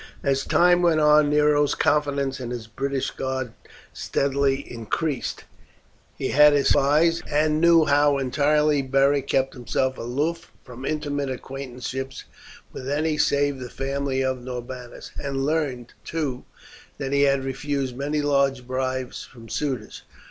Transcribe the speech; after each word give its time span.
As 0.23 0.45
time 0.45 0.81
went 0.81 0.99
on 0.99 1.29
Nero's 1.29 1.75
confidence 1.75 2.39
in 2.39 2.49
his 2.49 2.65
British 2.65 3.11
guard 3.11 3.53
steadily 3.93 4.61
increased. 4.67 5.43
He 6.17 6.29
had 6.29 6.53
his 6.53 6.69
spies, 6.69 7.21
and 7.29 7.61
knew 7.61 7.85
how 7.85 8.17
entirely 8.17 8.81
Beric 8.81 9.27
kept 9.27 9.53
himself 9.53 9.99
aloof 9.99 10.51
from 10.63 10.85
intimate 10.85 11.29
acquaintanceship 11.29 12.13
with 12.73 12.89
any 12.89 13.19
save 13.19 13.59
the 13.59 13.69
family 13.69 14.23
of 14.23 14.39
Norbanus, 14.41 15.11
and 15.19 15.45
learned, 15.45 15.93
too, 16.03 16.45
that 16.97 17.13
he 17.13 17.21
had 17.21 17.43
refused 17.43 17.95
many 17.95 18.23
large 18.23 18.65
bribes 18.65 19.23
from 19.25 19.49
suitors. 19.49 20.01